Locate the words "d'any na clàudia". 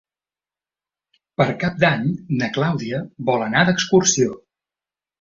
1.85-3.05